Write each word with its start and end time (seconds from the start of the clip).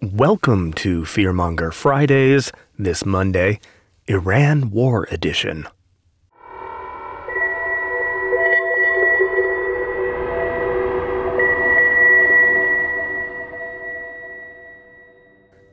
Welcome 0.00 0.74
to 0.74 1.02
Fearmonger 1.02 1.74
Fridays, 1.74 2.52
this 2.78 3.04
Monday, 3.04 3.58
Iran 4.06 4.70
War 4.70 5.08
Edition. 5.10 5.66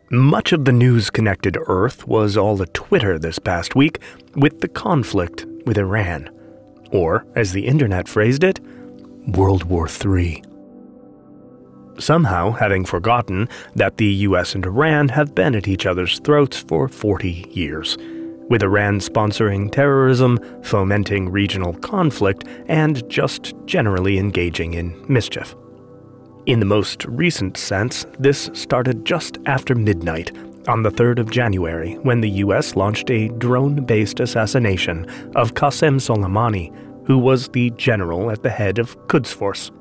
Much 0.09 0.51
of 0.51 0.65
the 0.65 0.71
news 0.71 1.11
connected 1.11 1.55
Earth 1.67 2.07
was 2.07 2.35
all 2.35 2.59
a 2.59 2.65
Twitter 2.65 3.19
this 3.19 3.37
past 3.37 3.75
week 3.75 3.99
with 4.35 4.61
the 4.61 4.67
conflict 4.67 5.45
with 5.67 5.77
Iran. 5.77 6.31
Or, 6.91 7.27
as 7.35 7.51
the 7.51 7.67
internet 7.67 8.07
phrased 8.07 8.43
it, 8.43 8.59
World 9.27 9.65
War 9.65 9.87
III. 9.87 10.41
Somehow 11.97 12.51
having 12.51 12.83
forgotten 12.85 13.47
that 13.75 13.97
the 13.97 14.05
US 14.27 14.53
and 14.53 14.65
Iran 14.65 15.09
have 15.09 15.33
been 15.33 15.55
at 15.55 15.67
each 15.67 15.85
other's 15.85 16.19
throats 16.19 16.57
for 16.57 16.87
40 16.87 17.45
years, 17.51 17.97
with 18.49 18.63
Iran 18.63 18.99
sponsoring 18.99 19.71
terrorism, 19.71 20.37
fomenting 20.61 21.31
regional 21.31 21.73
conflict, 21.75 22.43
and 22.67 23.07
just 23.09 23.53
generally 23.65 24.17
engaging 24.17 24.73
in 24.73 25.05
mischief. 25.07 25.55
In 26.45 26.59
the 26.59 26.65
most 26.65 27.05
recent 27.05 27.57
sense, 27.57 28.05
this 28.19 28.49
started 28.53 29.05
just 29.05 29.39
after 29.45 29.73
midnight 29.73 30.31
on 30.67 30.83
the 30.83 30.91
3rd 30.91 31.19
of 31.19 31.31
January 31.31 31.93
when 31.99 32.21
the 32.21 32.29
US 32.29 32.75
launched 32.75 33.09
a 33.09 33.29
drone 33.29 33.85
based 33.85 34.19
assassination 34.19 35.05
of 35.35 35.53
Qasem 35.53 35.95
Soleimani, 35.95 36.75
who 37.07 37.17
was 37.17 37.49
the 37.49 37.69
general 37.71 38.31
at 38.31 38.43
the 38.43 38.49
head 38.49 38.79
of 38.79 38.97
Quds 39.07 39.31
Force. 39.31 39.71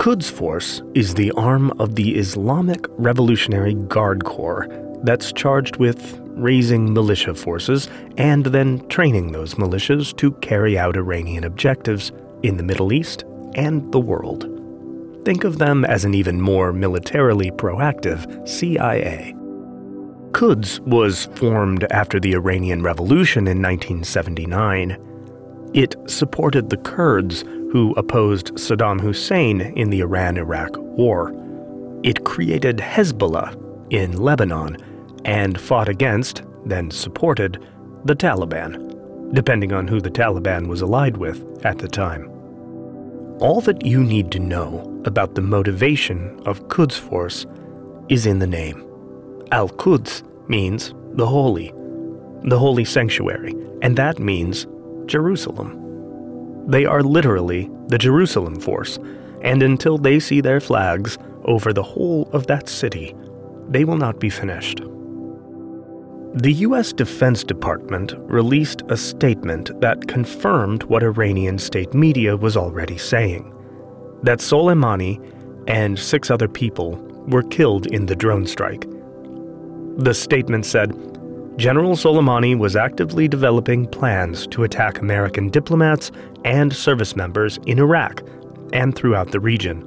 Quds 0.00 0.30
Force 0.30 0.80
is 0.94 1.12
the 1.12 1.30
arm 1.32 1.70
of 1.78 1.94
the 1.94 2.16
Islamic 2.16 2.86
Revolutionary 2.92 3.74
Guard 3.74 4.24
Corps 4.24 4.66
that's 5.02 5.30
charged 5.30 5.76
with 5.76 6.18
raising 6.28 6.94
militia 6.94 7.34
forces 7.34 7.86
and 8.16 8.46
then 8.46 8.88
training 8.88 9.32
those 9.32 9.56
militias 9.56 10.16
to 10.16 10.32
carry 10.40 10.78
out 10.78 10.96
Iranian 10.96 11.44
objectives 11.44 12.12
in 12.42 12.56
the 12.56 12.62
Middle 12.62 12.94
East 12.94 13.24
and 13.56 13.92
the 13.92 14.00
world. 14.00 14.48
Think 15.26 15.44
of 15.44 15.58
them 15.58 15.84
as 15.84 16.06
an 16.06 16.14
even 16.14 16.40
more 16.40 16.72
militarily 16.72 17.50
proactive 17.50 18.48
CIA. 18.48 19.34
Quds 20.32 20.80
was 20.80 21.26
formed 21.34 21.84
after 21.90 22.18
the 22.18 22.32
Iranian 22.32 22.82
Revolution 22.82 23.46
in 23.46 23.60
1979. 23.60 24.96
It 25.74 25.94
supported 26.06 26.70
the 26.70 26.78
Kurds 26.78 27.44
who 27.70 27.92
opposed 27.96 28.54
Saddam 28.54 29.00
Hussein 29.00 29.60
in 29.60 29.90
the 29.90 30.00
Iran 30.00 30.36
Iraq 30.36 30.76
War. 30.76 31.32
It 32.02 32.24
created 32.24 32.78
Hezbollah 32.78 33.56
in 33.90 34.16
Lebanon 34.16 34.76
and 35.24 35.60
fought 35.60 35.88
against, 35.88 36.42
then 36.64 36.90
supported, 36.90 37.64
the 38.04 38.16
Taliban, 38.16 39.32
depending 39.34 39.72
on 39.72 39.86
who 39.86 40.00
the 40.00 40.10
Taliban 40.10 40.66
was 40.66 40.82
allied 40.82 41.16
with 41.16 41.44
at 41.64 41.78
the 41.78 41.88
time. 41.88 42.28
All 43.40 43.60
that 43.62 43.84
you 43.86 44.02
need 44.02 44.30
to 44.32 44.38
know 44.38 45.00
about 45.04 45.34
the 45.34 45.42
motivation 45.42 46.40
of 46.46 46.68
Quds 46.68 46.98
Force 46.98 47.46
is 48.08 48.26
in 48.26 48.38
the 48.38 48.46
name. 48.46 48.84
Al 49.52 49.68
Quds 49.68 50.22
means 50.48 50.94
the 51.12 51.26
holy, 51.26 51.72
the 52.44 52.58
holy 52.58 52.84
sanctuary, 52.84 53.54
and 53.82 53.96
that 53.96 54.18
means 54.18 54.66
Jerusalem. 55.06 55.79
They 56.70 56.84
are 56.84 57.02
literally 57.02 57.68
the 57.88 57.98
Jerusalem 57.98 58.60
Force, 58.60 59.00
and 59.42 59.60
until 59.60 59.98
they 59.98 60.20
see 60.20 60.40
their 60.40 60.60
flags 60.60 61.18
over 61.44 61.72
the 61.72 61.82
whole 61.82 62.30
of 62.32 62.46
that 62.46 62.68
city, 62.68 63.12
they 63.68 63.84
will 63.84 63.96
not 63.96 64.20
be 64.20 64.30
finished. 64.30 64.80
The 66.34 66.52
U.S. 66.68 66.92
Defense 66.92 67.42
Department 67.42 68.14
released 68.18 68.82
a 68.88 68.96
statement 68.96 69.80
that 69.80 70.06
confirmed 70.06 70.84
what 70.84 71.02
Iranian 71.02 71.58
state 71.58 71.92
media 71.92 72.36
was 72.36 72.56
already 72.56 72.98
saying 72.98 73.52
that 74.22 74.38
Soleimani 74.38 75.18
and 75.66 75.98
six 75.98 76.30
other 76.30 76.46
people 76.46 76.94
were 77.26 77.42
killed 77.42 77.88
in 77.88 78.06
the 78.06 78.14
drone 78.14 78.46
strike. 78.46 78.86
The 79.96 80.14
statement 80.14 80.66
said 80.66 80.94
General 81.60 81.92
Soleimani 81.94 82.56
was 82.56 82.74
actively 82.74 83.28
developing 83.28 83.86
plans 83.86 84.46
to 84.46 84.64
attack 84.64 84.98
American 84.98 85.50
diplomats 85.50 86.10
and 86.42 86.74
service 86.74 87.14
members 87.14 87.58
in 87.66 87.78
Iraq 87.78 88.22
and 88.72 88.96
throughout 88.96 89.30
the 89.30 89.40
region. 89.40 89.82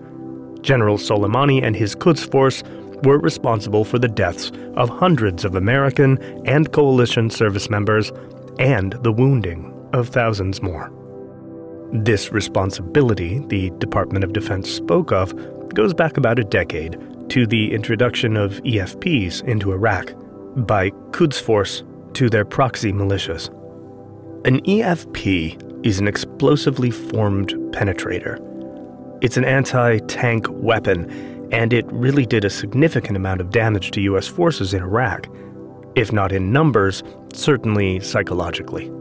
General 0.62 1.00
Soleimani 1.00 1.64
and 1.64 1.76
his 1.76 1.96
Quds 1.96 2.30
Force 2.30 2.62
were 3.02 3.18
responsible 3.18 3.84
for 3.84 3.98
the 3.98 4.08
deaths 4.08 4.52
of 4.76 4.88
hundreds 4.88 5.44
of 5.44 5.56
American 5.56 6.20
and 6.46 6.72
coalition 6.72 7.32
service 7.32 7.72
members 7.72 8.12
and 8.60 8.94
the 9.02 9.12
wounding 9.12 9.74
of 9.94 10.10
thousands 10.10 10.62
more. 10.62 10.94
This 11.92 12.32
responsibility 12.32 13.40
the 13.48 13.72
Department 13.80 14.24
of 14.24 14.32
Defense 14.32 14.70
spoke 14.70 15.12
of 15.12 15.34
goes 15.74 15.96
back 15.96 16.18
about 16.18 16.38
a 16.38 16.44
decade 16.44 17.00
to 17.30 17.48
the 17.48 17.74
introduction 17.74 18.38
of 18.38 18.62
EFPs 18.62 19.44
into 19.46 19.72
Iraq 19.72 20.14
by 20.56 20.90
Quds 21.12 21.40
Force 21.40 21.84
to 22.14 22.30
their 22.30 22.46
proxy 22.46 22.91
militias. 22.91 23.50
An 24.46 24.62
EFP 24.62 25.86
is 25.86 26.00
an 26.00 26.08
explosively 26.08 26.91
formed 26.91 27.53
penetrator. 27.72 28.40
It's 29.22 29.38
an 29.38 29.46
anti 29.46 30.00
tank 30.00 30.47
weapon 30.50 31.09
and 31.52 31.72
it 31.72 31.86
really 31.92 32.25
did 32.25 32.44
a 32.44 32.50
significant 32.50 33.16
amount 33.16 33.40
of 33.40 33.52
damage 33.52 33.92
to 33.92 34.02
U.S. 34.02 34.28
forces 34.28 34.74
in 34.74 34.81
Iraq, 34.81 35.28
if 35.96 36.12
not 36.12 36.31
in 36.31 36.52
numbers, 36.52 37.03
certainly 37.31 38.00
psychologically. 38.00 38.92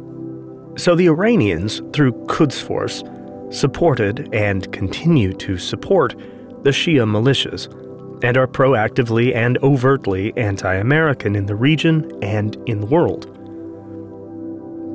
So 0.77 0.95
the 0.95 1.09
Iranians, 1.09 1.81
through 1.93 2.13
Quds 2.27 2.61
Force, 2.61 3.03
supported 3.51 4.29
and 4.35 4.71
continue 4.73 5.33
to 5.35 5.57
support 5.57 6.15
the 6.63 6.71
Shia 6.71 7.09
militias 7.09 7.69
and 8.23 8.37
are 8.37 8.47
proactively 8.47 9.35
and 9.35 9.59
overtly 9.59 10.33
anti 10.37 10.75
American 10.75 11.37
in 11.37 11.47
the 11.47 11.57
region 11.57 12.11
and 12.23 12.57
in 12.67 12.81
the 12.81 12.87
world. 12.87 13.27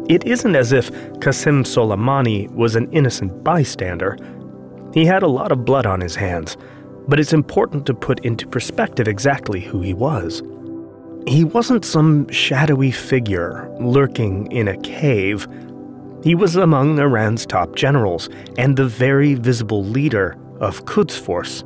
It 0.10 0.26
isn't 0.26 0.56
as 0.56 0.72
if 0.72 0.92
Qasem 1.20 1.64
Soleimani 1.66 2.50
was 2.54 2.76
an 2.76 2.92
innocent 2.92 3.44
bystander. 3.44 4.18
He 4.94 5.06
had 5.06 5.22
a 5.22 5.28
lot 5.28 5.52
of 5.52 5.66
blood 5.66 5.86
on 5.86 6.00
his 6.00 6.16
hands 6.16 6.56
but 7.08 7.20
it's 7.20 7.34
important 7.34 7.86
to 7.86 7.94
put 7.94 8.26
into 8.26 8.48
perspective 8.48 9.08
exactly 9.08 9.62
who 9.62 9.82
he 9.82 9.94
was. 9.94 10.44
He 11.26 11.44
wasn't 11.44 11.86
some 11.86 12.30
shadowy 12.30 12.92
figure 12.92 13.70
lurking 13.80 14.52
in 14.52 14.68
a 14.68 14.78
cave. 14.82 15.48
He 16.24 16.36
was 16.36 16.56
among 16.56 17.00
Iran's 17.00 17.46
top 17.46 17.76
generals 17.76 18.30
and 18.58 18.76
the 18.76 18.88
very 18.88 19.36
visible 19.36 19.84
leader 19.84 20.38
of 20.60 20.86
Quds 20.86 21.18
Force. 21.18 21.64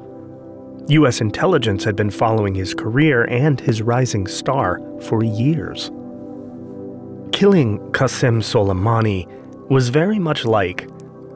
U.S. 0.92 1.22
intelligence 1.22 1.86
had 1.86 1.96
been 1.96 2.10
following 2.10 2.54
his 2.54 2.74
career 2.74 3.24
and 3.24 3.62
his 3.62 3.82
rising 3.82 4.28
star 4.28 4.82
for 5.00 5.24
years. 5.24 5.90
Killing 7.32 7.80
Qasem 7.92 8.42
Soleimani 8.42 9.26
was 9.70 9.88
very 9.88 10.20
much 10.20 10.44
like 10.44 10.90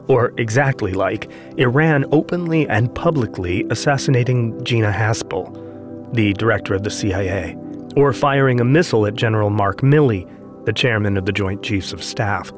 or 0.08 0.34
exactly 0.36 0.92
like 0.92 1.30
Iran 1.56 2.04
openly 2.12 2.68
and 2.68 2.94
publicly 2.94 3.64
assassinating 3.70 4.62
Gina 4.62 4.92
Haspel, 4.92 6.12
the 6.12 6.34
director 6.34 6.74
of 6.74 6.82
the 6.82 6.90
CIA, 6.90 7.56
or 7.96 8.12
firing 8.12 8.60
a 8.60 8.64
missile 8.64 9.06
at 9.06 9.14
General 9.14 9.48
Mark 9.48 9.80
Milley, 9.80 10.30
the 10.66 10.72
chairman 10.72 11.16
of 11.16 11.24
the 11.24 11.32
Joint 11.32 11.62
Chiefs 11.62 11.94
of 11.94 12.04
Staff. 12.04 12.52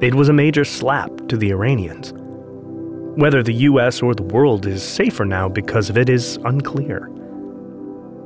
It 0.00 0.14
was 0.14 0.28
a 0.28 0.32
major 0.32 0.64
slap 0.64 1.10
to 1.26 1.36
the 1.36 1.50
Iranians. 1.50 2.14
Whether 3.16 3.42
the 3.42 3.54
US 3.54 4.02
or 4.02 4.14
the 4.14 4.22
world 4.22 4.66
is 4.66 4.82
safer 4.82 5.24
now 5.24 5.48
because 5.48 5.90
of 5.90 5.98
it 5.98 6.08
is 6.08 6.38
unclear. 6.44 7.10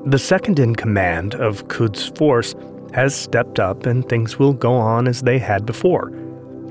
The 0.06 0.18
second 0.18 0.58
in 0.58 0.75
command 0.76 1.34
of 1.34 1.69
Quds 1.69 2.16
Force 2.16 2.54
has 2.92 3.14
stepped 3.14 3.58
up 3.58 3.87
and 3.87 4.08
things 4.08 4.38
will 4.38 4.52
go 4.52 4.72
on 4.72 5.08
as 5.08 5.22
they 5.22 5.38
had 5.38 5.64
before 5.64 6.10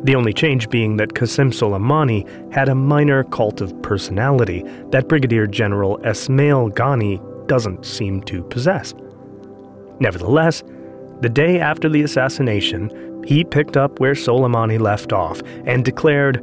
the 0.03 0.15
only 0.15 0.31
change 0.31 0.69
being 0.69 0.97
that 0.97 1.13
Qasem 1.13 1.51
Soleimani 1.51 2.53
had 2.53 2.69
a 2.69 2.75
minor 2.75 3.23
cult 3.25 3.59
of 3.59 3.79
personality 3.81 4.63
that 4.91 5.09
Brigadier 5.09 5.45
General 5.45 5.97
Esmail 5.99 6.73
Ghani 6.73 7.47
doesn't 7.47 7.85
seem 7.85 8.21
to 8.23 8.43
possess. 8.43 8.93
Nevertheless, 9.99 10.63
the 11.19 11.29
day 11.29 11.59
after 11.59 11.89
the 11.89 12.03
assassination, 12.03 13.23
he 13.25 13.43
picked 13.43 13.75
up 13.75 13.99
where 13.99 14.13
Soleimani 14.13 14.79
left 14.79 15.11
off 15.11 15.41
and 15.65 15.83
declared, 15.83 16.41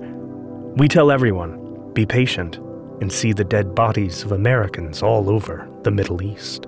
We 0.76 0.88
tell 0.88 1.10
everyone, 1.10 1.65
be 1.96 2.06
patient, 2.06 2.58
and 3.00 3.12
see 3.12 3.32
the 3.32 3.42
dead 3.42 3.74
bodies 3.74 4.22
of 4.22 4.30
Americans 4.30 5.02
all 5.02 5.28
over 5.28 5.68
the 5.82 5.90
Middle 5.90 6.22
East. 6.22 6.66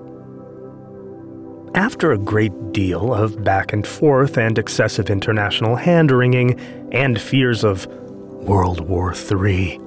After 1.75 2.11
a 2.11 2.17
great 2.17 2.73
deal 2.73 3.13
of 3.13 3.43
back 3.43 3.71
and 3.71 3.85
forth 3.85 4.37
and 4.37 4.57
excessive 4.57 5.09
international 5.09 5.75
hand 5.75 6.11
wringing 6.11 6.59
and 6.91 7.21
fears 7.21 7.63
of 7.63 7.85
World 7.85 8.81
War 8.81 9.13
III, 9.13 9.79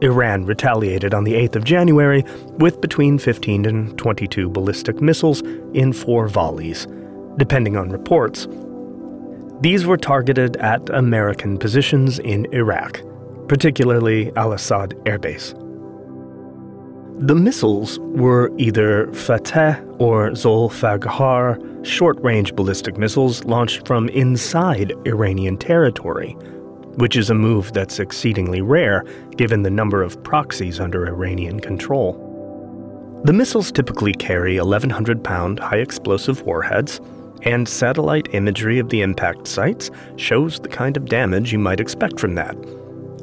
Iran 0.00 0.46
retaliated 0.46 1.12
on 1.12 1.24
the 1.24 1.34
8th 1.34 1.56
of 1.56 1.64
January 1.64 2.24
with 2.58 2.80
between 2.80 3.18
15 3.18 3.66
and 3.66 3.98
22 3.98 4.48
ballistic 4.48 5.00
missiles 5.00 5.42
in 5.74 5.92
four 5.92 6.28
volleys, 6.28 6.86
depending 7.36 7.76
on 7.76 7.90
reports. 7.90 8.46
These 9.60 9.86
were 9.86 9.96
targeted 9.96 10.56
at 10.58 10.88
American 10.90 11.58
positions 11.58 12.20
in 12.20 12.46
Iraq, 12.54 13.02
particularly 13.48 14.32
Al 14.36 14.52
Asad 14.52 14.94
Air 15.06 15.18
Base. 15.18 15.54
The 17.20 17.34
missiles 17.34 17.98
were 18.00 18.52
either 18.58 19.12
Fateh 19.12 19.82
or 19.98 20.30
Zolfaghar 20.30 21.84
short 21.84 22.22
range 22.22 22.54
ballistic 22.54 22.96
missiles 22.96 23.44
launched 23.44 23.86
from 23.86 24.08
inside 24.10 24.92
Iranian 25.06 25.56
territory 25.56 26.36
which 26.98 27.16
is 27.16 27.30
a 27.30 27.34
move 27.34 27.72
that's 27.72 28.00
exceedingly 28.00 28.60
rare 28.60 29.04
given 29.36 29.62
the 29.62 29.70
number 29.70 30.02
of 30.02 30.20
proxies 30.24 30.80
under 30.80 31.06
Iranian 31.06 31.60
control. 31.60 32.24
The 33.24 33.32
missiles 33.32 33.70
typically 33.70 34.12
carry 34.12 34.58
1,100 34.58 35.22
pound 35.22 35.60
high 35.60 35.76
explosive 35.76 36.42
warheads, 36.42 37.00
and 37.42 37.68
satellite 37.68 38.34
imagery 38.34 38.80
of 38.80 38.88
the 38.88 39.02
impact 39.02 39.46
sites 39.46 39.92
shows 40.16 40.58
the 40.58 40.68
kind 40.68 40.96
of 40.96 41.04
damage 41.04 41.52
you 41.52 41.58
might 41.60 41.78
expect 41.78 42.18
from 42.18 42.34
that. 42.34 42.56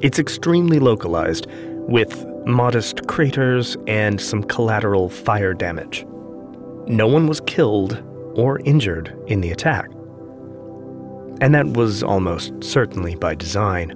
It's 0.06 0.20
extremely 0.20 0.80
localized, 0.80 1.48
with 1.90 2.26
modest 2.46 3.08
craters 3.08 3.76
and 3.88 4.22
some 4.22 4.44
collateral 4.44 5.10
fire 5.10 5.54
damage. 5.54 6.06
No 6.88 7.08
one 7.08 7.28
was 7.28 7.42
killed 7.42 8.02
or 8.36 8.60
injured 8.60 9.14
in 9.28 9.42
the 9.42 9.52
attack 9.52 9.90
and 11.42 11.54
that 11.54 11.68
was 11.68 12.04
almost 12.04 12.54
certainly 12.64 13.16
by 13.16 13.36
design. 13.36 13.90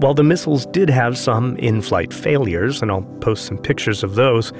While 0.00 0.14
the 0.14 0.24
missiles 0.24 0.66
did 0.66 0.88
have 0.90 1.18
some 1.18 1.56
in 1.56 1.82
flight 1.82 2.12
failures, 2.12 2.82
and 2.82 2.90
I'll 2.90 3.02
post 3.20 3.44
some 3.44 3.58
pictures 3.58 4.02
of 4.02 4.14
those, 4.14 4.52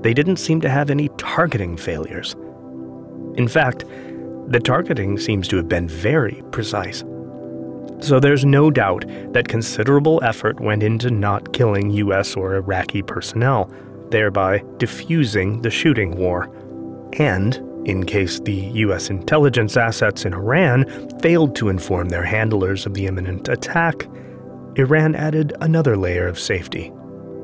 they 0.00 0.12
didn't 0.12 0.36
seem 0.36 0.60
to 0.62 0.68
have 0.68 0.90
any 0.90 1.08
targeting 1.18 1.76
failures. 1.76 2.34
In 3.36 3.48
fact, 3.48 3.84
the 4.48 4.60
targeting 4.60 5.18
seems 5.18 5.46
to 5.48 5.56
have 5.56 5.68
been 5.68 5.88
very 5.88 6.42
precise. 6.50 7.04
So 8.02 8.18
there's 8.18 8.44
no 8.44 8.68
doubt 8.68 9.04
that 9.32 9.46
considerable 9.46 10.20
effort 10.24 10.58
went 10.60 10.82
into 10.82 11.08
not 11.08 11.52
killing 11.52 11.90
US 11.90 12.34
or 12.34 12.56
Iraqi 12.56 13.00
personnel, 13.00 13.70
thereby 14.10 14.64
diffusing 14.78 15.62
the 15.62 15.70
shooting 15.70 16.16
war. 16.16 16.50
And 17.20 17.54
in 17.84 18.04
case 18.04 18.40
the 18.40 18.54
U.S. 18.54 19.08
intelligence 19.08 19.76
assets 19.76 20.24
in 20.24 20.34
Iran 20.34 20.84
failed 21.20 21.54
to 21.56 21.68
inform 21.68 22.08
their 22.08 22.24
handlers 22.24 22.86
of 22.86 22.94
the 22.94 23.06
imminent 23.06 23.48
attack, 23.48 24.08
Iran 24.74 25.14
added 25.14 25.52
another 25.60 25.96
layer 25.96 26.26
of 26.26 26.40
safety 26.40 26.92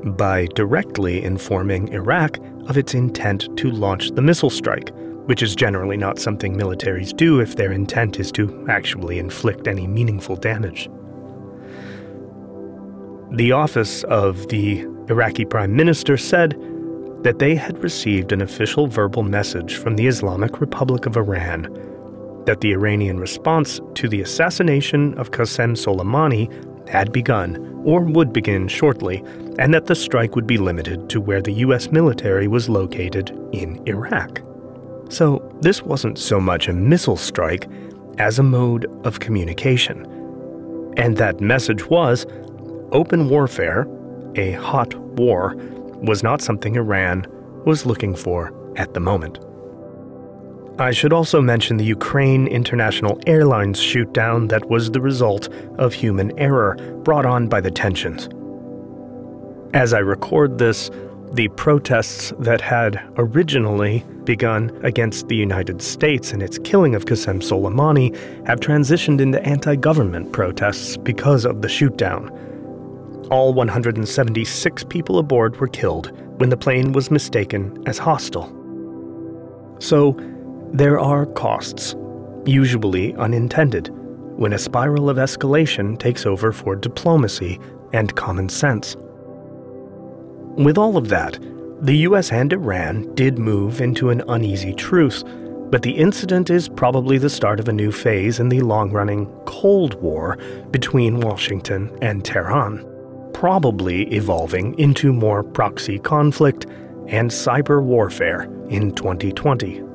by 0.03 0.47
directly 0.55 1.23
informing 1.23 1.87
Iraq 1.93 2.37
of 2.67 2.77
its 2.77 2.93
intent 2.93 3.47
to 3.57 3.71
launch 3.71 4.11
the 4.11 4.21
missile 4.21 4.49
strike, 4.49 4.91
which 5.29 5.43
is 5.43 5.55
generally 5.55 5.95
not 5.95 6.17
something 6.17 6.57
militaries 6.57 7.15
do 7.15 7.39
if 7.39 7.55
their 7.55 7.71
intent 7.71 8.19
is 8.19 8.31
to 8.31 8.65
actually 8.67 9.19
inflict 9.19 9.67
any 9.67 9.85
meaningful 9.85 10.35
damage. 10.35 10.89
The 13.33 13.51
office 13.51 14.03
of 14.05 14.47
the 14.47 14.79
Iraqi 15.07 15.45
prime 15.45 15.75
minister 15.75 16.17
said 16.17 16.59
that 17.21 17.37
they 17.37 17.53
had 17.53 17.77
received 17.83 18.31
an 18.31 18.41
official 18.41 18.87
verbal 18.87 19.21
message 19.21 19.75
from 19.75 19.97
the 19.97 20.07
Islamic 20.07 20.59
Republic 20.59 21.05
of 21.05 21.15
Iran 21.15 21.61
that 22.47 22.61
the 22.61 22.71
Iranian 22.71 23.19
response 23.19 23.79
to 23.93 24.09
the 24.09 24.21
assassination 24.21 25.13
of 25.19 25.29
Qasem 25.29 25.77
Soleimani 25.77 26.49
had 26.89 27.11
begun 27.11 27.83
or 27.85 28.01
would 28.01 28.33
begin 28.33 28.67
shortly, 28.67 29.23
and 29.59 29.75
that 29.75 29.85
the 29.85 29.93
strike 29.93 30.35
would 30.35 30.47
be 30.47 30.57
limited 30.57 31.07
to 31.11 31.21
where 31.21 31.43
the 31.43 31.53
U.S. 31.65 31.91
military 31.91 32.47
was 32.47 32.67
located 32.67 33.29
in 33.53 33.79
Iraq. 33.87 34.41
So, 35.09 35.51
this 35.61 35.81
wasn't 35.81 36.17
so 36.17 36.39
much 36.39 36.67
a 36.67 36.73
missile 36.73 37.17
strike 37.17 37.67
as 38.19 38.37
a 38.37 38.43
mode 38.43 38.85
of 39.05 39.19
communication. 39.19 40.05
And 40.97 41.17
that 41.17 41.41
message 41.41 41.85
was 41.87 42.25
open 42.91 43.29
warfare, 43.29 43.87
a 44.35 44.51
hot 44.53 44.93
war, 44.95 45.55
was 46.01 46.23
not 46.23 46.41
something 46.41 46.75
Iran 46.75 47.25
was 47.65 47.85
looking 47.85 48.15
for 48.15 48.53
at 48.77 48.93
the 48.93 48.99
moment. 48.99 49.39
I 50.79 50.91
should 50.91 51.11
also 51.11 51.41
mention 51.41 51.75
the 51.75 51.83
Ukraine 51.83 52.47
International 52.47 53.19
Airlines 53.27 53.79
shootdown 53.79 54.47
that 54.49 54.69
was 54.69 54.91
the 54.91 55.01
result 55.01 55.49
of 55.77 55.93
human 55.93 56.37
error 56.39 56.75
brought 57.03 57.25
on 57.25 57.49
by 57.49 57.59
the 57.59 57.71
tensions. 57.71 58.29
As 59.73 59.93
I 59.93 59.99
record 59.99 60.57
this, 60.57 60.89
the 61.33 61.49
protests 61.49 62.31
that 62.39 62.61
had 62.61 63.03
originally 63.17 64.05
begun 64.29 64.69
against 64.83 65.27
the 65.27 65.35
United 65.35 65.81
States 65.81 66.33
and 66.33 66.43
its 66.43 66.59
killing 66.59 66.93
of 66.93 67.05
Qasem 67.05 67.41
Soleimani 67.41 68.15
have 68.45 68.59
transitioned 68.59 69.21
into 69.21 69.41
anti 69.41 69.75
government 69.75 70.31
protests 70.31 70.97
because 70.97 71.45
of 71.45 71.63
the 71.63 71.67
shootdown. 71.67 72.29
All 73.31 73.55
176 73.55 74.83
people 74.83 75.17
aboard 75.17 75.59
were 75.59 75.67
killed 75.67 76.11
when 76.39 76.51
the 76.51 76.57
plane 76.57 76.91
was 76.91 77.09
mistaken 77.09 77.81
as 77.87 77.97
hostile. 77.97 78.53
So, 79.79 80.15
there 80.73 80.99
are 80.99 81.25
costs, 81.25 81.95
usually 82.45 83.15
unintended, 83.15 83.89
when 84.37 84.53
a 84.53 84.59
spiral 84.59 85.09
of 85.09 85.17
escalation 85.17 85.97
takes 85.97 86.27
over 86.27 86.51
for 86.51 86.75
diplomacy 86.75 87.59
and 87.93 88.15
common 88.15 88.47
sense. 88.47 88.95
With 90.55 90.77
all 90.77 90.97
of 90.97 91.09
that, 91.09 91.39
the 91.81 91.97
US 91.97 92.31
and 92.31 92.51
Iran 92.53 93.13
did 93.15 93.39
move 93.39 93.81
into 93.81 94.09
an 94.09 94.21
uneasy 94.27 94.73
truce, 94.73 95.23
but 95.69 95.81
the 95.81 95.91
incident 95.91 96.49
is 96.49 96.67
probably 96.67 97.17
the 97.17 97.29
start 97.29 97.59
of 97.59 97.67
a 97.67 97.73
new 97.73 97.91
phase 97.91 98.39
in 98.39 98.49
the 98.49 98.61
long 98.61 98.91
running 98.91 99.25
Cold 99.45 100.01
War 100.01 100.37
between 100.71 101.21
Washington 101.21 101.97
and 102.01 102.25
Tehran 102.25 102.85
probably 103.39 104.03
evolving 104.13 104.77
into 104.77 105.13
more 105.13 105.43
proxy 105.43 105.97
conflict 105.97 106.65
and 107.07 107.31
cyber 107.31 107.81
warfare 107.81 108.43
in 108.67 108.93
2020. 108.93 109.88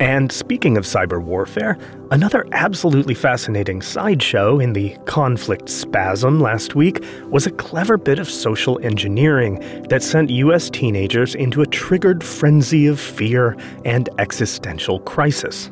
And 0.00 0.32
speaking 0.32 0.76
of 0.76 0.84
cyber 0.84 1.22
warfare, 1.22 1.78
another 2.10 2.46
absolutely 2.50 3.14
fascinating 3.14 3.80
sideshow 3.80 4.58
in 4.58 4.72
the 4.72 4.96
conflict 5.06 5.68
spasm 5.68 6.40
last 6.40 6.74
week 6.74 7.04
was 7.28 7.46
a 7.46 7.52
clever 7.52 7.96
bit 7.96 8.18
of 8.18 8.28
social 8.28 8.80
engineering 8.82 9.60
that 9.88 10.02
sent 10.02 10.30
US 10.30 10.68
teenagers 10.68 11.36
into 11.36 11.62
a 11.62 11.66
triggered 11.66 12.24
frenzy 12.24 12.88
of 12.88 12.98
fear 12.98 13.56
and 13.84 14.08
existential 14.18 14.98
crisis. 15.00 15.70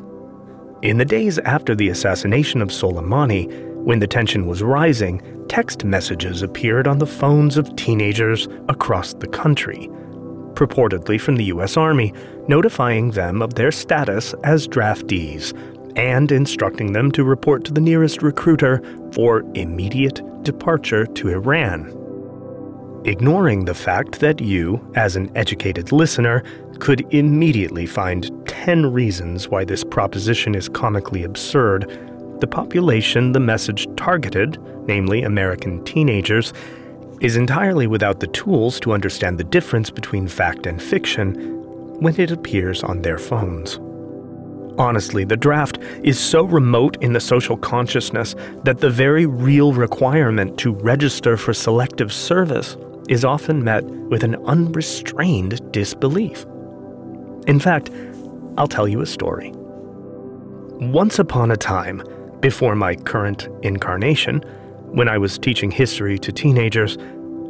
In 0.83 0.97
the 0.97 1.05
days 1.05 1.37
after 1.39 1.75
the 1.75 1.89
assassination 1.89 2.61
of 2.61 2.69
Soleimani, 2.69 3.73
when 3.83 3.99
the 3.99 4.07
tension 4.07 4.47
was 4.47 4.63
rising, 4.63 5.21
text 5.49 5.83
messages 5.83 6.41
appeared 6.41 6.87
on 6.87 6.97
the 6.97 7.05
phones 7.05 7.57
of 7.57 7.75
teenagers 7.75 8.47
across 8.69 9.13
the 9.13 9.27
country, 9.27 9.89
purportedly 10.53 11.19
from 11.19 11.35
the 11.35 11.45
U.S. 11.45 11.77
Army, 11.77 12.13
notifying 12.47 13.11
them 13.11 13.41
of 13.41 13.55
their 13.55 13.71
status 13.71 14.33
as 14.43 14.67
draftees 14.67 15.53
and 15.95 16.31
instructing 16.31 16.93
them 16.93 17.11
to 17.11 17.23
report 17.23 17.63
to 17.65 17.73
the 17.73 17.81
nearest 17.81 18.21
recruiter 18.21 18.81
for 19.11 19.43
immediate 19.53 20.21
departure 20.43 21.05
to 21.05 21.29
Iran. 21.29 21.99
Ignoring 23.05 23.65
the 23.65 23.73
fact 23.73 24.19
that 24.21 24.39
you, 24.39 24.79
as 24.95 25.15
an 25.15 25.29
educated 25.35 25.91
listener, 25.91 26.43
could 26.79 27.05
immediately 27.13 27.85
find 27.85 28.31
10 28.47 28.91
reasons 28.91 29.49
why 29.49 29.65
this 29.65 29.83
proposition 29.83 30.55
is 30.55 30.69
comically 30.69 31.23
absurd 31.23 31.87
the 32.39 32.47
population 32.47 33.31
the 33.31 33.39
message 33.39 33.87
targeted, 33.95 34.57
namely 34.85 35.23
American 35.23 35.81
teenagers, 35.85 36.51
is 37.23 37.37
entirely 37.37 37.87
without 37.87 38.19
the 38.19 38.27
tools 38.27 38.79
to 38.81 38.91
understand 38.91 39.39
the 39.39 39.45
difference 39.45 39.89
between 39.89 40.27
fact 40.27 40.67
and 40.67 40.81
fiction 40.81 41.33
when 41.99 42.19
it 42.19 42.31
appears 42.31 42.83
on 42.83 43.01
their 43.01 43.17
phones. 43.17 43.79
Honestly, 44.77 45.23
the 45.23 45.37
draft 45.37 45.79
is 46.03 46.19
so 46.19 46.43
remote 46.43 46.97
in 47.01 47.13
the 47.13 47.21
social 47.21 47.55
consciousness 47.55 48.35
that 48.63 48.79
the 48.79 48.89
very 48.89 49.25
real 49.25 49.71
requirement 49.71 50.57
to 50.57 50.73
register 50.73 51.37
for 51.37 51.53
selective 51.53 52.11
service 52.11 52.75
is 53.07 53.23
often 53.23 53.63
met 53.63 53.85
with 53.85 54.23
an 54.23 54.35
unrestrained 54.45 55.71
disbelief. 55.71 56.45
In 57.47 57.59
fact, 57.59 57.89
I'll 58.57 58.67
tell 58.67 58.87
you 58.87 59.01
a 59.01 59.05
story. 59.05 59.51
Once 59.53 61.19
upon 61.19 61.51
a 61.51 61.57
time, 61.57 62.03
before 62.41 62.75
my 62.75 62.95
current 62.95 63.47
incarnation, 63.61 64.43
when 64.93 65.09
I 65.09 65.17
was 65.17 65.39
teaching 65.39 65.71
history 65.71 66.19
to 66.19 66.31
teenagers, 66.31 66.97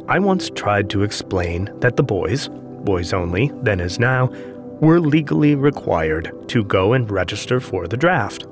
I 0.08 0.18
once 0.18 0.50
tried 0.50 0.88
to 0.90 1.02
explain 1.02 1.70
that 1.80 1.96
the 1.96 2.02
boys, 2.02 2.48
boys 2.84 3.12
only, 3.12 3.52
then 3.62 3.80
as 3.80 3.98
now, 3.98 4.28
were 4.80 4.98
legally 4.98 5.54
required 5.54 6.32
to 6.48 6.64
go 6.64 6.94
and 6.94 7.10
register 7.10 7.60
for 7.60 7.86
the 7.86 7.98
draft. 7.98 8.46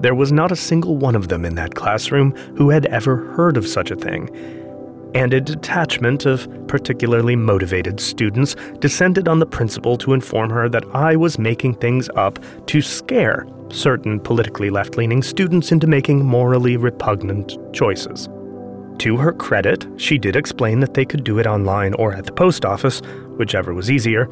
There 0.00 0.14
was 0.14 0.32
not 0.32 0.50
a 0.50 0.56
single 0.56 0.96
one 0.96 1.14
of 1.14 1.28
them 1.28 1.44
in 1.44 1.56
that 1.56 1.74
classroom 1.74 2.32
who 2.56 2.70
had 2.70 2.86
ever 2.86 3.16
heard 3.34 3.58
of 3.58 3.66
such 3.66 3.90
a 3.90 3.96
thing. 3.96 4.30
and 5.14 5.34
a 5.34 5.40
detachment 5.40 6.24
of 6.24 6.48
particularly 6.68 7.34
motivated 7.34 7.98
students 8.00 8.54
descended 8.78 9.26
on 9.26 9.40
the 9.40 9.46
principal 9.46 9.96
to 9.98 10.12
inform 10.12 10.50
her 10.50 10.68
that 10.68 10.84
I 10.94 11.16
was 11.16 11.38
making 11.38 11.74
things 11.74 12.08
up 12.14 12.38
to 12.66 12.80
scare 12.80 13.44
certain 13.72 14.20
politically 14.20 14.70
left 14.70 14.96
leaning 14.96 15.22
students 15.22 15.72
into 15.72 15.86
making 15.86 16.24
morally 16.24 16.76
repugnant 16.76 17.56
choices. 17.72 18.28
To 18.98 19.16
her 19.16 19.32
credit, 19.32 19.86
she 19.96 20.18
did 20.18 20.36
explain 20.36 20.80
that 20.80 20.94
they 20.94 21.04
could 21.04 21.24
do 21.24 21.38
it 21.38 21.46
online 21.46 21.94
or 21.94 22.12
at 22.12 22.26
the 22.26 22.32
post 22.32 22.64
office, 22.64 23.00
whichever 23.36 23.72
was 23.72 23.90
easier, 23.90 24.28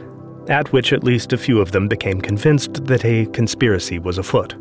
at 0.49 0.73
which 0.73 0.92
at 0.92 1.04
least 1.04 1.33
a 1.33 1.38
few 1.38 1.61
of 1.61 1.73
them 1.73 1.88
became 1.88 2.21
convinced 2.21 2.85
that 2.85 3.04
a 3.04 3.26
conspiracy 3.26 3.99
was 3.99 4.18
afoot. 4.18 4.54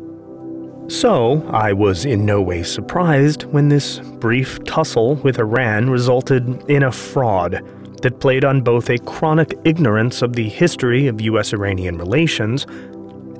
So, 0.88 1.46
I 1.50 1.74
was 1.74 2.06
in 2.06 2.24
no 2.24 2.40
way 2.40 2.62
surprised 2.62 3.42
when 3.44 3.68
this 3.68 3.98
brief 3.98 4.62
tussle 4.64 5.16
with 5.16 5.38
Iran 5.38 5.90
resulted 5.90 6.62
in 6.70 6.82
a 6.82 6.92
fraud 6.92 7.62
that 8.00 8.20
played 8.20 8.44
on 8.44 8.62
both 8.62 8.88
a 8.88 8.98
chronic 8.98 9.58
ignorance 9.64 10.22
of 10.22 10.34
the 10.34 10.48
history 10.48 11.06
of 11.06 11.20
US 11.20 11.52
Iranian 11.52 11.98
relations 11.98 12.66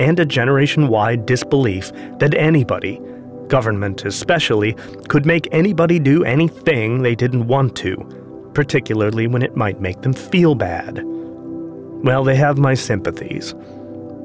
and 0.00 0.18
a 0.18 0.24
generation 0.24 0.88
wide 0.88 1.26
disbelief 1.26 1.92
that 2.18 2.34
anybody, 2.34 3.00
government 3.48 4.04
especially, 4.04 4.74
could 5.08 5.26
make 5.26 5.48
anybody 5.52 5.98
do 5.98 6.24
anything 6.24 7.02
they 7.02 7.14
didn't 7.14 7.46
want 7.46 7.76
to, 7.76 7.96
particularly 8.54 9.26
when 9.26 9.42
it 9.42 9.56
might 9.56 9.80
make 9.80 10.02
them 10.02 10.12
feel 10.12 10.54
bad. 10.54 11.02
Well, 11.04 12.24
they 12.24 12.36
have 12.36 12.58
my 12.58 12.74
sympathies. 12.74 13.54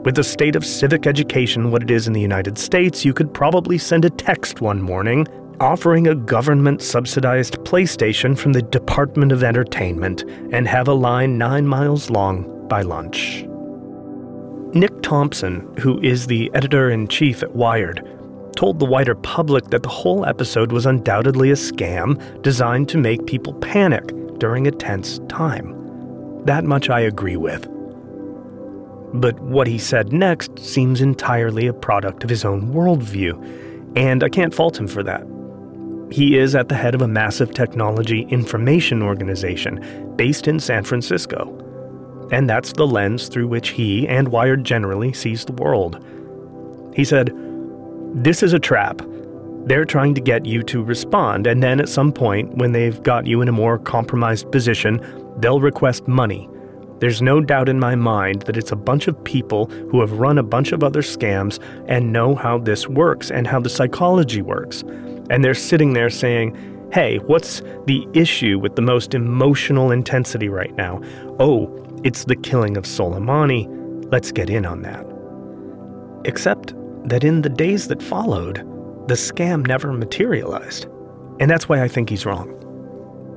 With 0.03 0.15
the 0.15 0.23
state 0.23 0.55
of 0.55 0.65
civic 0.65 1.07
education 1.07 1.71
what 1.71 1.81
it 1.81 1.89
is 1.89 2.07
in 2.07 2.13
the 2.13 2.21
United 2.21 2.57
States, 2.57 3.05
you 3.05 3.13
could 3.13 3.33
probably 3.33 3.77
send 3.77 4.05
a 4.05 4.09
text 4.09 4.61
one 4.61 4.81
morning 4.81 5.25
offering 5.59 6.07
a 6.07 6.15
government 6.15 6.81
subsidized 6.81 7.53
PlayStation 7.59 8.37
from 8.37 8.53
the 8.53 8.61
Department 8.61 9.31
of 9.31 9.43
Entertainment 9.43 10.23
and 10.51 10.67
have 10.67 10.87
a 10.87 10.93
line 10.93 11.37
nine 11.37 11.65
miles 11.65 12.09
long 12.09 12.67
by 12.67 12.81
lunch. 12.81 13.45
Nick 14.75 15.03
Thompson, 15.03 15.71
who 15.77 15.99
is 16.01 16.25
the 16.25 16.49
editor 16.55 16.89
in 16.89 17.07
chief 17.07 17.43
at 17.43 17.55
Wired, 17.55 18.03
told 18.55 18.79
the 18.79 18.85
wider 18.85 19.13
public 19.13 19.65
that 19.65 19.83
the 19.83 19.89
whole 19.89 20.25
episode 20.25 20.71
was 20.71 20.87
undoubtedly 20.87 21.51
a 21.51 21.53
scam 21.53 22.41
designed 22.41 22.89
to 22.89 22.97
make 22.97 23.27
people 23.27 23.53
panic 23.55 24.11
during 24.39 24.65
a 24.65 24.71
tense 24.71 25.19
time. 25.29 25.75
That 26.45 26.63
much 26.63 26.89
I 26.89 27.01
agree 27.01 27.37
with. 27.37 27.67
But 29.13 29.39
what 29.41 29.67
he 29.67 29.77
said 29.77 30.11
next 30.11 30.57
seems 30.57 31.01
entirely 31.01 31.67
a 31.67 31.73
product 31.73 32.23
of 32.23 32.31
his 32.31 32.43
own 32.43 32.73
worldview, 32.73 33.95
and 33.95 34.23
I 34.23 34.29
can't 34.29 34.55
fault 34.55 34.79
him 34.79 34.87
for 34.87 35.03
that. 35.03 35.23
He 36.11 36.35
is 36.35 36.55
at 36.55 36.69
the 36.69 36.75
head 36.75 36.95
of 36.95 37.03
a 37.03 37.07
massive 37.07 37.53
technology 37.53 38.21
information 38.23 39.03
organization 39.03 40.15
based 40.15 40.47
in 40.47 40.59
San 40.59 40.83
Francisco. 40.83 41.59
And 42.31 42.49
that's 42.49 42.73
the 42.73 42.87
lens 42.87 43.27
through 43.27 43.47
which 43.47 43.69
he 43.69 44.07
and 44.07 44.27
Wired 44.29 44.63
generally 44.63 45.13
sees 45.13 45.45
the 45.45 45.53
world. 45.53 46.03
He 46.95 47.03
said, 47.03 47.31
This 48.13 48.43
is 48.43 48.53
a 48.53 48.59
trap. 48.59 49.01
They're 49.65 49.85
trying 49.85 50.13
to 50.15 50.21
get 50.21 50.45
you 50.45 50.61
to 50.63 50.83
respond, 50.83 51.47
and 51.47 51.63
then 51.63 51.79
at 51.79 51.87
some 51.87 52.11
point, 52.11 52.57
when 52.57 52.73
they've 52.73 53.01
got 53.01 53.25
you 53.25 53.41
in 53.41 53.47
a 53.47 53.53
more 53.53 53.79
compromised 53.79 54.51
position, 54.51 54.99
they'll 55.39 55.61
request 55.61 56.07
money 56.07 56.49
there's 57.03 57.21
no 57.21 57.41
doubt 57.41 57.67
in 57.67 57.81
my 57.81 57.95
mind 57.95 58.43
that 58.43 58.55
it's 58.55 58.71
a 58.71 58.77
bunch 58.77 59.09
of 59.09 59.23
people 59.25 59.65
who 59.65 59.99
have 59.99 60.13
run 60.13 60.37
a 60.37 60.43
bunch 60.43 60.71
of 60.71 60.85
other 60.85 61.01
scams 61.01 61.61
and 61.89 62.13
know 62.13 62.33
how 62.33 62.57
this 62.57 62.87
works 62.87 63.29
and 63.29 63.45
how 63.45 63.59
the 63.59 63.69
psychology 63.69 64.41
works. 64.41 64.83
And 65.29 65.43
they're 65.43 65.53
sitting 65.53 65.91
there 65.91 66.09
saying, 66.09 66.55
hey, 66.93 67.17
what's 67.17 67.61
the 67.87 68.07
issue 68.13 68.57
with 68.57 68.77
the 68.77 68.81
most 68.81 69.13
emotional 69.13 69.91
intensity 69.91 70.47
right 70.47 70.73
now? 70.77 71.01
Oh, 71.39 71.82
it's 72.03 72.25
the 72.25 72.35
killing 72.35 72.75
of 72.75 72.83
Soleimani. 72.83 73.67
Let's 74.11 74.31
get 74.31 74.49
in 74.49 74.65
on 74.65 74.81
that. 74.81 75.05
Except 76.25 76.73
that 77.07 77.23
in 77.23 77.41
the 77.41 77.49
days 77.49 77.87
that 77.87 78.03
followed, 78.03 78.57
the 79.07 79.15
scam 79.15 79.65
never 79.65 79.91
materialized. 79.91 80.85
And 81.39 81.49
that's 81.49 81.67
why 81.67 81.81
I 81.81 81.87
think 81.87 82.09
he's 82.09 82.25
wrong. 82.25 82.49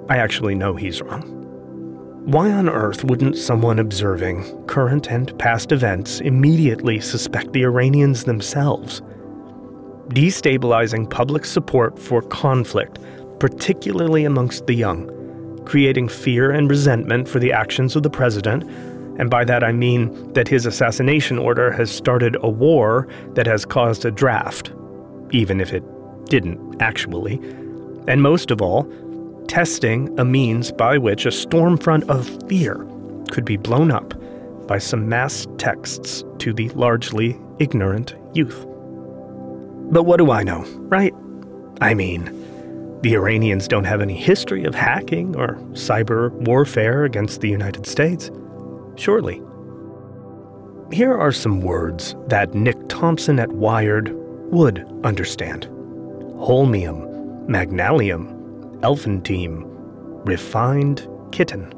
I 0.08 0.18
actually 0.18 0.54
know 0.54 0.74
he's 0.74 1.00
wrong. 1.02 1.32
Why 2.26 2.50
on 2.50 2.68
earth 2.68 3.04
wouldn't 3.04 3.36
someone 3.36 3.78
observing 3.78 4.64
current 4.66 5.10
and 5.10 5.36
past 5.38 5.70
events 5.70 6.20
immediately 6.20 7.00
suspect 7.00 7.52
the 7.52 7.62
Iranians 7.62 8.24
themselves? 8.24 9.00
Destabilizing 10.08 11.08
public 11.08 11.44
support 11.44 11.98
for 11.98 12.22
conflict, 12.22 12.98
particularly 13.38 14.24
amongst 14.24 14.66
the 14.66 14.74
young, 14.74 15.08
creating 15.66 16.08
fear 16.08 16.50
and 16.50 16.70
resentment 16.70 17.28
for 17.28 17.38
the 17.38 17.52
actions 17.52 17.96
of 17.96 18.02
the 18.02 18.10
president, 18.10 18.62
and 19.18 19.30
by 19.30 19.44
that 19.44 19.64
I 19.64 19.72
mean 19.72 20.32
that 20.34 20.48
his 20.48 20.66
assassination 20.66 21.38
order 21.38 21.72
has 21.72 21.90
started 21.90 22.36
a 22.42 22.48
war 22.48 23.08
that 23.34 23.46
has 23.46 23.64
caused 23.64 24.04
a 24.04 24.10
draft, 24.10 24.72
even 25.30 25.60
if 25.60 25.72
it 25.72 25.82
didn't 26.26 26.80
actually. 26.80 27.34
And 28.08 28.22
most 28.22 28.50
of 28.50 28.62
all, 28.62 28.90
testing 29.48 30.18
a 30.18 30.24
means 30.24 30.72
by 30.72 30.98
which 30.98 31.26
a 31.26 31.32
storm 31.32 31.78
front 31.78 32.08
of 32.10 32.26
fear 32.48 32.86
could 33.30 33.44
be 33.44 33.56
blown 33.56 33.90
up 33.90 34.14
by 34.66 34.78
some 34.78 35.08
mass 35.08 35.46
texts 35.58 36.24
to 36.38 36.52
the 36.52 36.68
largely 36.70 37.38
ignorant 37.58 38.14
youth. 38.34 38.64
But 39.90 40.04
what 40.04 40.18
do 40.18 40.30
I 40.30 40.42
know, 40.42 40.64
right? 40.88 41.14
I 41.80 41.94
mean, 41.94 42.45
the 43.02 43.14
Iranians 43.14 43.68
don't 43.68 43.84
have 43.84 44.00
any 44.00 44.16
history 44.16 44.64
of 44.64 44.74
hacking 44.74 45.36
or 45.36 45.56
cyber 45.72 46.32
warfare 46.32 47.04
against 47.04 47.40
the 47.40 47.48
United 47.48 47.86
States. 47.86 48.30
Surely. 48.96 49.42
Here 50.92 51.16
are 51.16 51.32
some 51.32 51.60
words 51.60 52.14
that 52.28 52.54
Nick 52.54 52.76
Thompson 52.88 53.38
at 53.38 53.52
Wired 53.52 54.12
would 54.52 54.86
understand 55.04 55.68
holmium, 56.38 57.46
magnallium, 57.46 58.32
Elfenteam, 58.80 59.64
refined 60.26 61.08
kitten. 61.32 61.72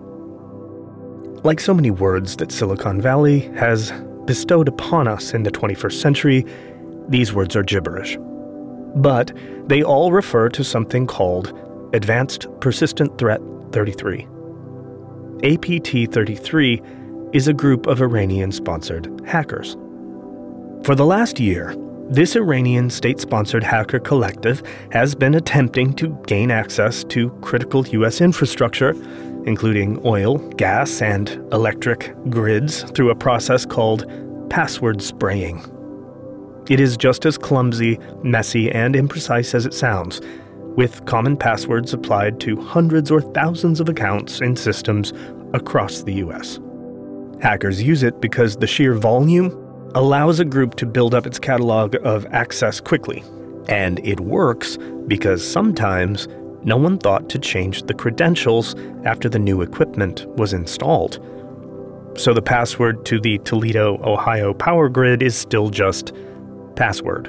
Like 1.44 1.60
so 1.60 1.72
many 1.72 1.90
words 1.90 2.36
that 2.36 2.52
Silicon 2.52 3.00
Valley 3.00 3.40
has 3.56 3.92
bestowed 4.24 4.68
upon 4.68 5.08
us 5.08 5.32
in 5.32 5.44
the 5.44 5.50
21st 5.50 5.92
century, 5.92 6.44
these 7.08 7.32
words 7.32 7.56
are 7.56 7.62
gibberish. 7.62 8.18
But 8.98 9.32
they 9.68 9.82
all 9.82 10.10
refer 10.10 10.48
to 10.50 10.64
something 10.64 11.06
called 11.06 11.56
Advanced 11.94 12.48
Persistent 12.60 13.16
Threat 13.16 13.40
33. 13.72 14.26
APT 15.44 16.12
33 16.12 16.82
is 17.32 17.46
a 17.46 17.52
group 17.52 17.86
of 17.86 18.02
Iranian 18.02 18.50
sponsored 18.50 19.08
hackers. 19.24 19.76
For 20.82 20.94
the 20.96 21.06
last 21.06 21.38
year, 21.38 21.76
this 22.10 22.34
Iranian 22.34 22.90
state 22.90 23.20
sponsored 23.20 23.62
hacker 23.62 24.00
collective 24.00 24.62
has 24.90 25.14
been 25.14 25.34
attempting 25.34 25.92
to 25.94 26.18
gain 26.26 26.50
access 26.50 27.04
to 27.04 27.30
critical 27.42 27.86
U.S. 27.88 28.20
infrastructure, 28.20 28.90
including 29.44 30.00
oil, 30.04 30.38
gas, 30.54 31.02
and 31.02 31.28
electric 31.52 32.14
grids, 32.30 32.82
through 32.92 33.10
a 33.10 33.14
process 33.14 33.64
called 33.64 34.10
password 34.50 35.02
spraying. 35.02 35.62
It 36.68 36.80
is 36.80 36.96
just 36.96 37.24
as 37.24 37.38
clumsy, 37.38 37.98
messy, 38.22 38.70
and 38.70 38.94
imprecise 38.94 39.54
as 39.54 39.64
it 39.64 39.72
sounds, 39.72 40.20
with 40.76 41.04
common 41.06 41.36
passwords 41.36 41.94
applied 41.94 42.40
to 42.40 42.60
hundreds 42.60 43.10
or 43.10 43.20
thousands 43.20 43.80
of 43.80 43.88
accounts 43.88 44.40
in 44.40 44.54
systems 44.54 45.12
across 45.54 46.02
the 46.02 46.14
US. 46.14 46.60
Hackers 47.40 47.82
use 47.82 48.02
it 48.02 48.20
because 48.20 48.56
the 48.56 48.66
sheer 48.66 48.94
volume 48.94 49.50
allows 49.94 50.40
a 50.40 50.44
group 50.44 50.74
to 50.74 50.86
build 50.86 51.14
up 51.14 51.26
its 51.26 51.38
catalog 51.38 51.96
of 52.04 52.26
access 52.26 52.80
quickly. 52.80 53.24
And 53.68 53.98
it 54.06 54.20
works 54.20 54.76
because 55.06 55.46
sometimes 55.46 56.28
no 56.64 56.76
one 56.76 56.98
thought 56.98 57.30
to 57.30 57.38
change 57.38 57.84
the 57.84 57.94
credentials 57.94 58.74
after 59.04 59.28
the 59.28 59.38
new 59.38 59.62
equipment 59.62 60.26
was 60.36 60.52
installed. 60.52 61.18
So 62.16 62.34
the 62.34 62.42
password 62.42 63.06
to 63.06 63.20
the 63.20 63.38
Toledo, 63.38 64.02
Ohio 64.02 64.52
power 64.52 64.88
grid 64.88 65.22
is 65.22 65.36
still 65.36 65.70
just 65.70 66.12
password. 66.78 67.26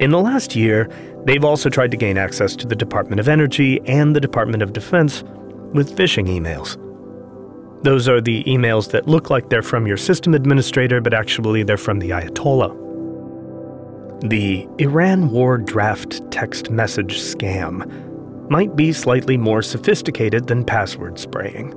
In 0.00 0.10
the 0.10 0.20
last 0.20 0.56
year, 0.56 0.90
they've 1.24 1.44
also 1.44 1.68
tried 1.68 1.90
to 1.92 1.96
gain 1.96 2.18
access 2.18 2.56
to 2.56 2.66
the 2.66 2.74
Department 2.74 3.20
of 3.20 3.28
Energy 3.28 3.80
and 3.86 4.16
the 4.16 4.20
Department 4.20 4.62
of 4.62 4.72
Defense 4.72 5.22
with 5.72 5.94
phishing 5.96 6.26
emails. 6.26 6.76
Those 7.82 8.08
are 8.08 8.20
the 8.20 8.42
emails 8.44 8.90
that 8.90 9.08
look 9.08 9.30
like 9.30 9.48
they're 9.48 9.62
from 9.62 9.86
your 9.86 9.96
system 9.96 10.34
administrator, 10.34 11.00
but 11.00 11.14
actually 11.14 11.62
they're 11.62 11.76
from 11.76 11.98
the 11.98 12.10
Ayatollah. 12.10 12.76
The 14.28 14.68
Iran 14.78 15.30
War 15.30 15.56
Draft 15.56 16.30
text 16.30 16.70
message 16.70 17.18
scam 17.20 18.50
might 18.50 18.74
be 18.76 18.92
slightly 18.92 19.36
more 19.36 19.62
sophisticated 19.62 20.46
than 20.46 20.64
password 20.64 21.18
spraying, 21.18 21.74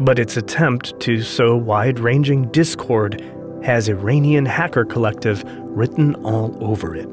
but 0.00 0.18
its 0.18 0.36
attempt 0.36 0.98
to 1.00 1.22
sow 1.22 1.56
wide 1.56 1.98
ranging 1.98 2.50
discord 2.52 3.22
has 3.62 3.88
Iranian 3.88 4.46
hacker 4.46 4.84
collective 4.84 5.44
written 5.46 6.14
all 6.16 6.56
over 6.60 6.94
it. 6.94 7.08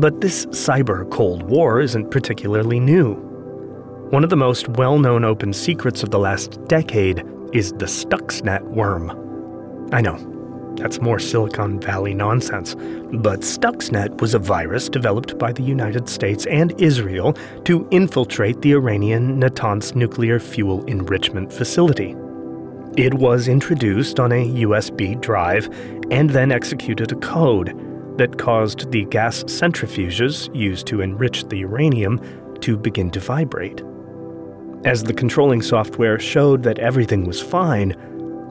But 0.00 0.20
this 0.20 0.46
cyber 0.46 1.08
Cold 1.10 1.44
War 1.44 1.80
isn't 1.80 2.10
particularly 2.10 2.80
new. 2.80 3.14
One 4.10 4.24
of 4.24 4.30
the 4.30 4.36
most 4.36 4.68
well 4.70 4.98
known 4.98 5.24
open 5.24 5.52
secrets 5.52 6.02
of 6.02 6.10
the 6.10 6.18
last 6.18 6.62
decade 6.66 7.24
is 7.52 7.72
the 7.72 7.86
Stuxnet 7.86 8.62
worm. 8.62 9.10
I 9.92 10.00
know, 10.00 10.16
that's 10.76 11.00
more 11.00 11.18
Silicon 11.18 11.80
Valley 11.80 12.14
nonsense. 12.14 12.74
But 12.74 13.40
Stuxnet 13.40 14.20
was 14.20 14.34
a 14.34 14.38
virus 14.38 14.88
developed 14.88 15.38
by 15.38 15.52
the 15.52 15.62
United 15.62 16.08
States 16.08 16.46
and 16.46 16.78
Israel 16.80 17.32
to 17.64 17.88
infiltrate 17.90 18.60
the 18.60 18.72
Iranian 18.72 19.40
Natanz 19.40 19.94
nuclear 19.94 20.38
fuel 20.38 20.84
enrichment 20.84 21.52
facility. 21.52 22.14
It 22.96 23.12
was 23.12 23.46
introduced 23.46 24.18
on 24.18 24.32
a 24.32 24.48
USB 24.54 25.20
drive 25.20 25.68
and 26.10 26.30
then 26.30 26.50
executed 26.50 27.12
a 27.12 27.16
code 27.16 27.78
that 28.16 28.38
caused 28.38 28.90
the 28.90 29.04
gas 29.04 29.44
centrifuges 29.44 30.48
used 30.56 30.86
to 30.86 31.02
enrich 31.02 31.44
the 31.44 31.58
uranium 31.58 32.18
to 32.60 32.78
begin 32.78 33.10
to 33.10 33.20
vibrate. 33.20 33.82
As 34.86 35.04
the 35.04 35.12
controlling 35.12 35.60
software 35.60 36.18
showed 36.18 36.62
that 36.62 36.78
everything 36.78 37.26
was 37.26 37.42
fine, 37.42 37.90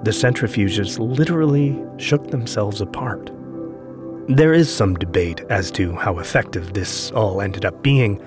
the 0.04 0.12
centrifuges 0.12 1.00
literally 1.00 1.84
shook 1.98 2.30
themselves 2.30 2.82
apart. 2.82 3.32
There 4.28 4.54
is 4.54 4.72
some 4.72 4.94
debate 4.94 5.42
as 5.50 5.72
to 5.72 5.94
how 5.96 6.20
effective 6.20 6.74
this 6.74 7.10
all 7.14 7.42
ended 7.42 7.66
up 7.66 7.82
being, 7.82 8.22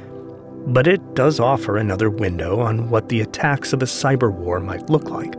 but 0.67 0.89
it 0.89 1.15
does 1.15 1.39
offer 1.39 1.77
another 1.77 2.11
window 2.11 2.59
on 2.59 2.91
what 2.91 3.09
the 3.09 3.21
attacks 3.21 3.73
of 3.73 3.83
a 3.83 3.87
cyber 3.87 4.33
war 4.33 4.59
might 4.59 4.91
look 4.91 5.11
like. 5.11 5.37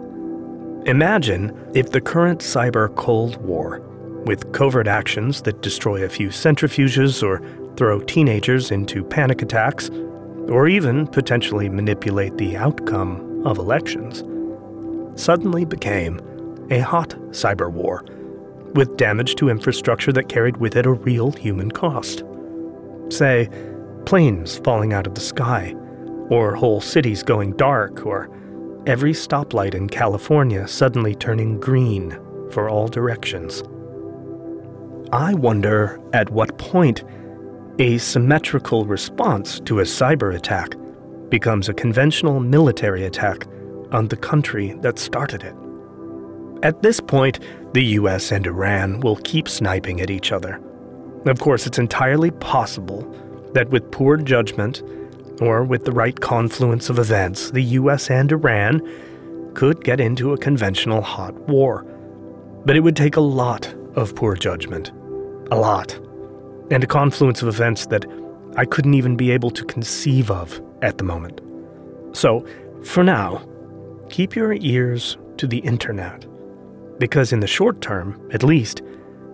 Imagine 0.85 1.71
if 1.75 1.91
the 1.91 1.99
current 1.99 2.39
cyber 2.39 2.93
Cold 2.95 3.35
War, 3.37 3.81
with 4.25 4.51
covert 4.53 4.87
actions 4.87 5.41
that 5.41 5.61
destroy 5.61 6.03
a 6.03 6.09
few 6.09 6.29
centrifuges 6.29 7.21
or 7.21 7.41
throw 7.75 7.99
teenagers 7.99 8.71
into 8.71 9.03
panic 9.03 9.41
attacks, 9.41 9.89
or 10.47 10.67
even 10.67 11.05
potentially 11.07 11.67
manipulate 11.67 12.37
the 12.37 12.55
outcome 12.55 13.45
of 13.45 13.57
elections, 13.57 14.23
suddenly 15.21 15.65
became 15.65 16.19
a 16.71 16.79
hot 16.79 17.09
cyber 17.31 17.69
war, 17.69 18.05
with 18.73 18.95
damage 18.97 19.35
to 19.35 19.49
infrastructure 19.49 20.13
that 20.13 20.29
carried 20.29 20.57
with 20.57 20.77
it 20.77 20.85
a 20.85 20.93
real 20.93 21.31
human 21.33 21.71
cost. 21.71 22.23
Say, 23.09 23.49
planes 24.05 24.57
falling 24.59 24.93
out 24.93 25.07
of 25.07 25.15
the 25.15 25.21
sky, 25.21 25.75
or 26.29 26.55
whole 26.55 26.79
cities 26.79 27.21
going 27.21 27.51
dark, 27.57 28.05
or 28.05 28.29
every 28.85 29.13
stoplight 29.13 29.73
in 29.73 29.87
California 29.87 30.67
suddenly 30.67 31.15
turning 31.15 31.59
green 31.59 32.17
for 32.51 32.69
all 32.69 32.87
directions. 32.87 33.63
I 35.11 35.33
wonder 35.33 35.99
at 36.13 36.29
what 36.29 36.57
point 36.57 37.03
a 37.79 37.97
symmetrical 37.97 38.85
response 38.85 39.59
to 39.61 39.79
a 39.79 39.83
cyber 39.83 40.35
attack 40.35 40.75
becomes 41.29 41.69
a 41.69 41.73
conventional 41.73 42.39
military 42.39 43.05
attack 43.05 43.47
on 43.91 44.07
the 44.07 44.17
country 44.17 44.73
that 44.81 44.99
started 44.99 45.43
it. 45.43 45.55
At 46.61 46.81
this 46.81 46.99
point, 46.99 47.39
the 47.73 47.83
US 47.83 48.31
and 48.31 48.45
Iran 48.45 48.99
will 48.99 49.15
keep 49.17 49.47
sniping 49.47 50.01
at 50.01 50.09
each 50.09 50.31
other. 50.31 50.61
Of 51.25 51.39
course, 51.39 51.65
it's 51.65 51.79
entirely 51.79 52.31
possible 52.31 53.01
that 53.53 53.69
with 53.69 53.91
poor 53.91 54.17
judgment, 54.17 54.83
or 55.41 55.63
with 55.63 55.85
the 55.85 55.91
right 55.91 56.19
confluence 56.19 56.89
of 56.89 56.99
events, 56.99 57.51
the 57.51 57.63
US 57.63 58.09
and 58.09 58.31
Iran 58.31 58.81
could 59.53 59.83
get 59.83 59.99
into 59.99 60.33
a 60.33 60.37
conventional 60.37 61.01
hot 61.01 61.33
war. 61.47 61.85
But 62.65 62.75
it 62.75 62.81
would 62.81 62.95
take 62.95 63.15
a 63.15 63.21
lot 63.21 63.73
of 63.95 64.15
poor 64.15 64.35
judgment. 64.35 64.91
A 65.51 65.55
lot. 65.55 65.97
And 66.71 66.83
a 66.83 66.87
confluence 66.87 67.41
of 67.41 67.47
events 67.47 67.87
that 67.87 68.05
I 68.55 68.65
couldn't 68.65 68.93
even 68.93 69.15
be 69.15 69.31
able 69.31 69.51
to 69.51 69.65
conceive 69.65 70.29
of 70.29 70.61
at 70.81 70.97
the 70.97 71.03
moment. 71.03 71.41
So, 72.11 72.45
for 72.83 73.03
now, 73.03 73.47
keep 74.09 74.35
your 74.35 74.53
ears 74.53 75.17
to 75.37 75.47
the 75.47 75.59
internet 75.59 76.25
because 76.99 77.31
in 77.31 77.39
the 77.39 77.47
short 77.47 77.81
term, 77.81 78.21
at 78.31 78.43
least, 78.43 78.81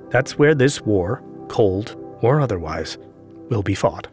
that's 0.09 0.37
where 0.37 0.55
this 0.55 0.81
war, 0.81 1.21
cold 1.49 1.95
or 2.21 2.39
otherwise, 2.39 2.97
will 3.49 3.63
be 3.63 3.75
fought. 3.75 4.07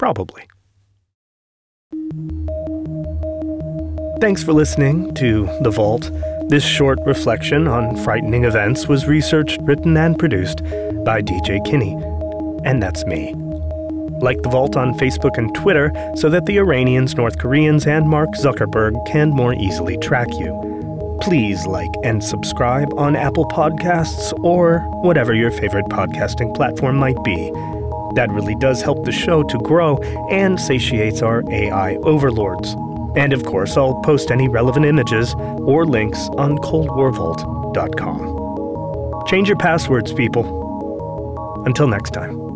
Probably. 0.00 0.48
Thanks 4.18 4.42
for 4.42 4.54
listening 4.54 5.12
to 5.16 5.44
The 5.60 5.70
Vault. 5.70 6.10
This 6.48 6.64
short 6.64 6.98
reflection 7.04 7.68
on 7.68 8.02
frightening 8.02 8.44
events 8.44 8.88
was 8.88 9.06
researched, 9.06 9.60
written, 9.60 9.98
and 9.98 10.18
produced 10.18 10.64
by 11.04 11.20
DJ 11.20 11.62
Kinney. 11.66 11.92
And 12.64 12.82
that's 12.82 13.04
me. 13.04 13.34
Like 14.22 14.40
The 14.40 14.48
Vault 14.48 14.74
on 14.74 14.94
Facebook 14.94 15.36
and 15.36 15.54
Twitter 15.54 15.92
so 16.16 16.30
that 16.30 16.46
the 16.46 16.56
Iranians, 16.56 17.14
North 17.14 17.38
Koreans, 17.38 17.86
and 17.86 18.08
Mark 18.08 18.30
Zuckerberg 18.36 19.06
can 19.06 19.28
more 19.28 19.52
easily 19.52 19.98
track 19.98 20.28
you 20.38 20.70
please 21.20 21.66
like 21.66 21.92
and 22.02 22.24
subscribe 22.24 22.90
on 22.94 23.14
Apple 23.14 23.46
Podcasts 23.46 24.32
or 24.42 24.78
whatever 25.02 25.34
your 25.34 25.50
favorite 25.50 25.84
podcasting 25.86 26.54
platform 26.54 26.96
might 26.96 27.22
be. 27.24 27.52
That 28.14 28.30
really 28.30 28.54
does 28.56 28.82
help 28.82 29.04
the 29.04 29.12
show 29.12 29.42
to 29.44 29.58
grow 29.58 29.96
and 30.30 30.60
satiates 30.60 31.22
our 31.22 31.42
AI 31.50 31.94
overlords. 31.96 32.74
And 33.16 33.32
of 33.32 33.44
course, 33.44 33.76
I'll 33.76 34.00
post 34.02 34.30
any 34.30 34.48
relevant 34.48 34.86
images 34.86 35.34
or 35.34 35.84
links 35.86 36.20
on 36.38 36.58
coldwarvault.com. 36.58 39.26
Change 39.26 39.48
your 39.48 39.58
passwords, 39.58 40.12
people. 40.12 41.64
Until 41.66 41.88
next 41.88 42.10
time. 42.10 42.49